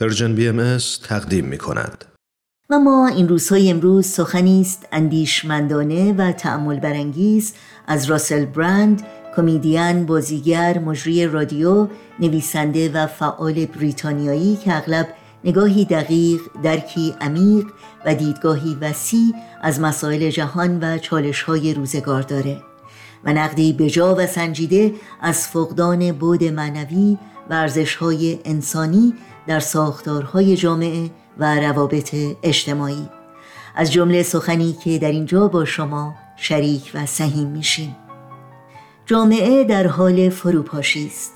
[0.00, 0.78] Persian BM
[1.08, 2.04] تقدیم می کند.
[2.70, 7.54] و ما این روزهای امروز سخنی است اندیشمندانه و تأمل برانگیز
[7.86, 9.02] از راسل برند
[9.36, 11.88] کمدین، بازیگر، مجری رادیو،
[12.20, 15.08] نویسنده و فعال بریتانیایی که اغلب
[15.44, 17.66] نگاهی دقیق، درکی عمیق
[18.06, 22.62] و دیدگاهی وسیع از مسائل جهان و چالش‌های روزگار داره
[23.24, 27.18] و نقدی بجا و سنجیده از فقدان بود معنوی
[27.50, 27.68] و
[28.00, 29.14] های انسانی
[29.48, 33.08] در ساختارهای جامعه و روابط اجتماعی.
[33.76, 37.96] از جمله سخنی که در اینجا با شما شریک و سهیم میشیم.
[39.06, 41.32] جامعه در حال فروپاشی است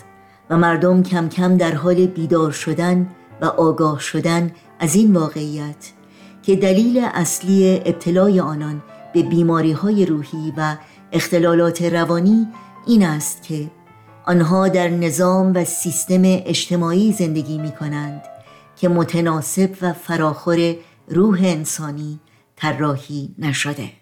[0.50, 3.08] و مردم کم کم در حال بیدار شدن
[3.40, 5.92] و آگاه شدن از این واقعیت
[6.42, 8.82] که دلیل اصلی ابتلای آنان
[9.14, 10.76] به بیماری های روحی و
[11.12, 12.48] اختلالات روانی
[12.86, 13.70] این است که
[14.26, 18.22] آنها در نظام و سیستم اجتماعی زندگی می کنند
[18.76, 20.74] که متناسب و فراخور
[21.08, 22.20] روح انسانی
[22.56, 24.01] طراحی نشده.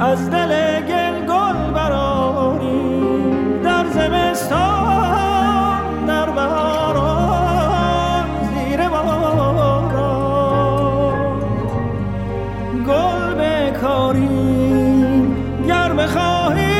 [0.00, 3.10] از دل گل گل براری
[3.64, 5.26] در زمستان
[6.06, 9.84] در بهاران زیر باران.
[12.86, 14.28] گل بکاری
[15.68, 16.73] گر بخواهیم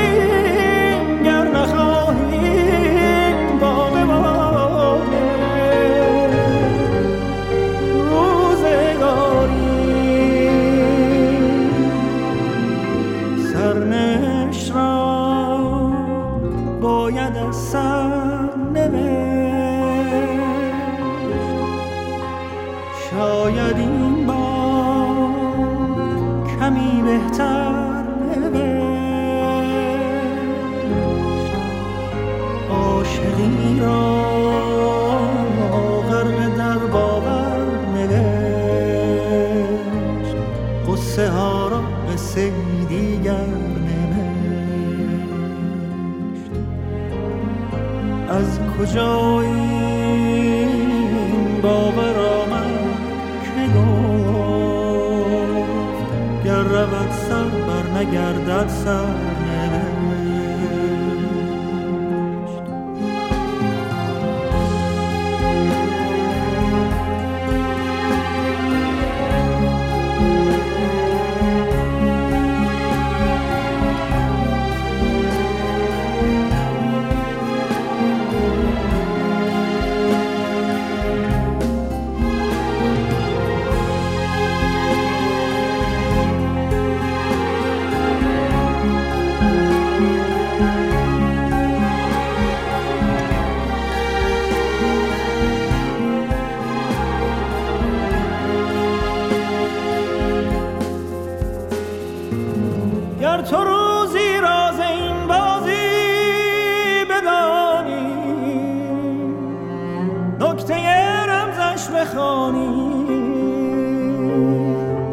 [23.24, 25.16] شاید این بار
[26.60, 28.02] کمی بهتر
[28.42, 29.64] نوشت.
[32.70, 34.24] عاشقی را
[36.10, 39.16] غرق در باور نوشت.
[40.88, 41.80] قصه ها را
[42.12, 42.52] قصه
[42.88, 43.46] دیگر
[43.86, 44.64] نوشت.
[48.28, 49.42] از کجا
[58.04, 59.33] نگردد سر
[103.34, 108.14] اگر تو روزی راز این بازی بدانی
[110.40, 110.74] نکته
[111.26, 113.04] رمزش بخوانی.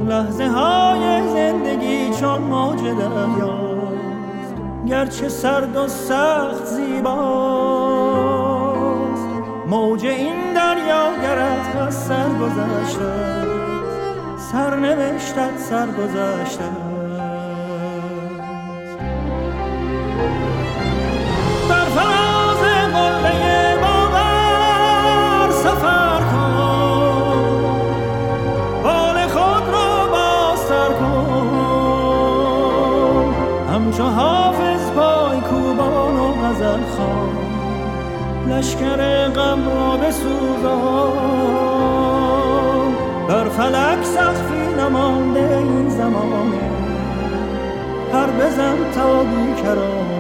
[0.08, 4.56] لحظه های زندگی چون موج دریاست
[4.88, 7.22] گرچه سرد و سخت زیباست.
[9.68, 13.42] موج این دریا گرد و سر گذشته
[14.52, 17.01] سرنوشتت سر گذشته
[38.48, 41.42] لشکر غم را بسوزان.
[43.28, 46.62] بر فلک سخفی نمانده این زمانه.
[48.14, 50.12] هر بزن تا بیکرانه.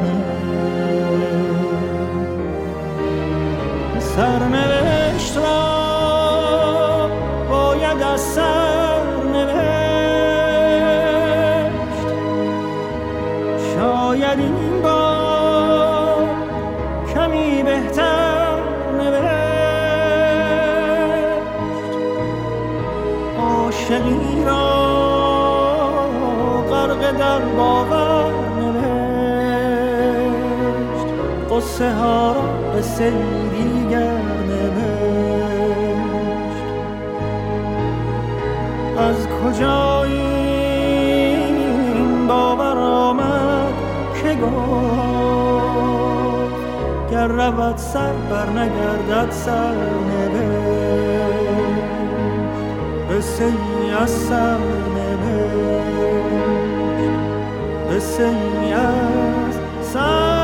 [3.99, 7.09] سرنوشت را
[7.49, 8.60] باید از سر
[27.11, 29.91] در باور نوشت.
[31.51, 32.41] قصه ها را
[32.73, 34.17] به دیگر
[34.47, 35.51] نوشت.
[38.97, 40.47] از کجا این
[42.27, 43.73] باور آمد
[44.23, 45.51] که گفت
[47.11, 49.75] گر رود سر بر نگردد سر
[50.09, 51.11] نوشت.
[53.11, 53.53] قصه
[54.01, 54.57] از سر
[54.95, 56.70] نوشت.
[57.91, 60.40] قصه ای از سر